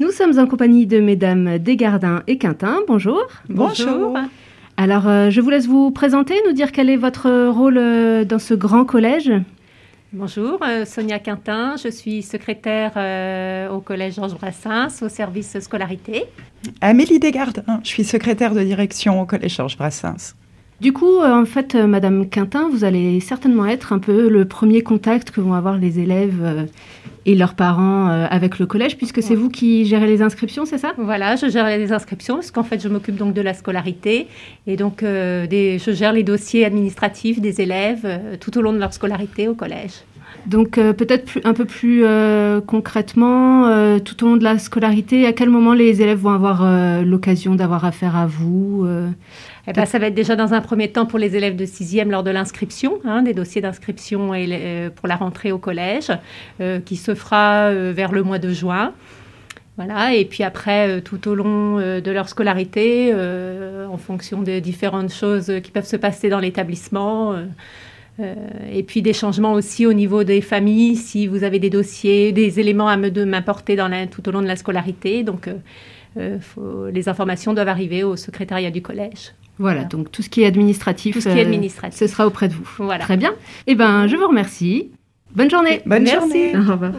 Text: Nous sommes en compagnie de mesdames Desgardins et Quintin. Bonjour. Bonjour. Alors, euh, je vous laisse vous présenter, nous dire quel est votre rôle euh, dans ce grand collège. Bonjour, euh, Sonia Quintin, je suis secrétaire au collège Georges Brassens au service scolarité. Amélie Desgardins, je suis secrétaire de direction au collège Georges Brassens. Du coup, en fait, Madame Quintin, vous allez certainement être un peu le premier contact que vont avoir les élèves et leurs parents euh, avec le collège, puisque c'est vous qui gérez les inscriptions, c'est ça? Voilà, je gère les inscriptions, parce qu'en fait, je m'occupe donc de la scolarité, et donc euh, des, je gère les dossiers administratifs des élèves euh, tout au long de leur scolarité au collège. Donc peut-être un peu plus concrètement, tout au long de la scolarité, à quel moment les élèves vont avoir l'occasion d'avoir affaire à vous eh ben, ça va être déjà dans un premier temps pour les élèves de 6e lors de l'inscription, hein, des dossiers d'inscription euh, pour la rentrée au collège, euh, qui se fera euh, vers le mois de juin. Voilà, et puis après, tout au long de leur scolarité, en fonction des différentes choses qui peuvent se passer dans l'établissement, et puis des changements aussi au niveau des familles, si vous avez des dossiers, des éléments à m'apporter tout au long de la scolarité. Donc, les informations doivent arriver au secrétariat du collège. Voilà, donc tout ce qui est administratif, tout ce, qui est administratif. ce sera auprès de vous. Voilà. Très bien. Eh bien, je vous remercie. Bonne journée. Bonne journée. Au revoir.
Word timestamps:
Nous 0.00 0.12
sommes 0.12 0.38
en 0.38 0.46
compagnie 0.46 0.86
de 0.86 1.00
mesdames 1.00 1.58
Desgardins 1.58 2.22
et 2.28 2.38
Quintin. 2.38 2.78
Bonjour. 2.86 3.26
Bonjour. 3.48 4.16
Alors, 4.76 5.08
euh, 5.08 5.30
je 5.30 5.40
vous 5.40 5.50
laisse 5.50 5.66
vous 5.66 5.90
présenter, 5.90 6.34
nous 6.46 6.52
dire 6.52 6.70
quel 6.70 6.88
est 6.88 6.96
votre 6.96 7.48
rôle 7.48 7.78
euh, 7.78 8.24
dans 8.24 8.38
ce 8.38 8.54
grand 8.54 8.84
collège. 8.84 9.32
Bonjour, 10.12 10.60
euh, 10.62 10.84
Sonia 10.84 11.18
Quintin, 11.18 11.74
je 11.82 11.88
suis 11.88 12.22
secrétaire 12.22 12.92
au 13.72 13.80
collège 13.80 14.14
Georges 14.14 14.36
Brassens 14.36 15.02
au 15.02 15.08
service 15.08 15.58
scolarité. 15.58 16.26
Amélie 16.80 17.18
Desgardins, 17.18 17.80
je 17.82 17.88
suis 17.88 18.04
secrétaire 18.04 18.54
de 18.54 18.62
direction 18.62 19.20
au 19.20 19.26
collège 19.26 19.56
Georges 19.56 19.76
Brassens. 19.76 20.36
Du 20.80 20.92
coup, 20.92 21.20
en 21.20 21.44
fait, 21.44 21.74
Madame 21.74 22.28
Quintin, 22.28 22.68
vous 22.70 22.84
allez 22.84 23.18
certainement 23.18 23.66
être 23.66 23.92
un 23.92 23.98
peu 23.98 24.28
le 24.28 24.44
premier 24.44 24.82
contact 24.82 25.32
que 25.32 25.40
vont 25.40 25.54
avoir 25.54 25.76
les 25.76 25.98
élèves 25.98 26.68
et 27.26 27.34
leurs 27.34 27.54
parents 27.54 28.08
euh, 28.08 28.26
avec 28.30 28.58
le 28.58 28.66
collège, 28.66 28.96
puisque 28.96 29.22
c'est 29.22 29.34
vous 29.34 29.50
qui 29.50 29.84
gérez 29.84 30.06
les 30.06 30.22
inscriptions, 30.22 30.64
c'est 30.64 30.78
ça? 30.78 30.92
Voilà, 30.98 31.36
je 31.36 31.48
gère 31.48 31.66
les 31.66 31.92
inscriptions, 31.92 32.36
parce 32.36 32.50
qu'en 32.50 32.62
fait, 32.62 32.82
je 32.82 32.88
m'occupe 32.88 33.16
donc 33.16 33.34
de 33.34 33.40
la 33.40 33.54
scolarité, 33.54 34.28
et 34.66 34.76
donc 34.76 35.02
euh, 35.02 35.46
des, 35.46 35.78
je 35.78 35.90
gère 35.92 36.12
les 36.12 36.22
dossiers 36.22 36.64
administratifs 36.64 37.40
des 37.40 37.60
élèves 37.60 38.02
euh, 38.04 38.36
tout 38.38 38.56
au 38.58 38.62
long 38.62 38.72
de 38.72 38.78
leur 38.78 38.92
scolarité 38.92 39.48
au 39.48 39.54
collège. 39.54 39.92
Donc 40.46 40.72
peut-être 40.72 41.38
un 41.44 41.52
peu 41.52 41.64
plus 41.64 42.04
concrètement, 42.66 43.98
tout 44.00 44.24
au 44.24 44.28
long 44.28 44.36
de 44.36 44.44
la 44.44 44.58
scolarité, 44.58 45.26
à 45.26 45.32
quel 45.32 45.50
moment 45.50 45.74
les 45.74 46.00
élèves 46.00 46.20
vont 46.20 46.30
avoir 46.30 46.64
l'occasion 47.04 47.54
d'avoir 47.54 47.84
affaire 47.84 48.16
à 48.16 48.26
vous 48.26 48.86
eh 49.70 49.74
ben, 49.74 49.84
ça 49.84 49.98
va 49.98 50.06
être 50.06 50.14
déjà 50.14 50.34
dans 50.34 50.54
un 50.54 50.62
premier 50.62 50.90
temps 50.90 51.04
pour 51.04 51.18
les 51.18 51.36
élèves 51.36 51.54
de 51.54 51.66
6e 51.66 52.08
lors 52.08 52.22
de 52.22 52.30
l'inscription, 52.30 53.00
hein, 53.04 53.20
des 53.20 53.34
dossiers 53.34 53.60
d'inscription 53.60 54.30
euh, 54.34 54.88
pour 54.88 55.08
la 55.08 55.16
rentrée 55.16 55.52
au 55.52 55.58
collège, 55.58 56.10
euh, 56.62 56.80
qui 56.80 56.96
se 56.96 57.14
fera 57.14 57.66
euh, 57.66 57.92
vers 57.94 58.10
le 58.10 58.22
mois 58.22 58.38
de 58.38 58.50
juin. 58.50 58.94
Voilà, 59.76 60.14
et 60.14 60.24
puis 60.24 60.42
après, 60.42 61.02
tout 61.02 61.28
au 61.28 61.34
long 61.34 61.76
de 61.76 62.10
leur 62.10 62.28
scolarité, 62.28 63.14
en 63.14 63.96
fonction 63.96 64.42
des 64.42 64.60
différentes 64.60 65.12
choses 65.12 65.52
qui 65.62 65.70
peuvent 65.70 65.86
se 65.86 65.94
passer 65.94 66.28
dans 66.28 66.40
l'établissement, 66.40 67.36
et 68.72 68.82
puis 68.82 69.02
des 69.02 69.12
changements 69.12 69.52
aussi 69.52 69.86
au 69.86 69.92
niveau 69.92 70.24
des 70.24 70.40
familles, 70.40 70.96
si 70.96 71.26
vous 71.26 71.44
avez 71.44 71.58
des 71.58 71.70
dossiers, 71.70 72.32
des 72.32 72.60
éléments 72.60 72.88
à 72.88 72.96
m'apporter 72.96 73.76
tout 74.10 74.28
au 74.28 74.32
long 74.32 74.42
de 74.42 74.46
la 74.46 74.56
scolarité. 74.56 75.22
Donc, 75.22 75.48
les 76.16 77.08
informations 77.08 77.54
doivent 77.54 77.68
arriver 77.68 78.02
au 78.02 78.16
secrétariat 78.16 78.70
du 78.70 78.82
collège. 78.82 79.34
Voilà, 79.58 79.84
donc 79.84 80.12
tout 80.12 80.22
ce 80.22 80.28
qui 80.28 80.42
est 80.42 80.46
administratif, 80.46 81.14
tout 81.14 81.20
ce, 81.20 81.28
qui 81.28 81.38
est 81.38 81.42
administratif. 81.42 81.98
ce 81.98 82.06
sera 82.06 82.26
auprès 82.26 82.48
de 82.48 82.54
vous. 82.54 82.68
Voilà. 82.78 83.04
Très 83.04 83.16
bien. 83.16 83.34
Eh 83.66 83.74
bien, 83.74 84.06
je 84.06 84.16
vous 84.16 84.28
remercie. 84.28 84.92
Bonne 85.34 85.50
journée. 85.50 85.82
Bonne 85.84 86.06
journée. 86.06 86.56
Au 86.56 86.72
revoir. 86.72 86.92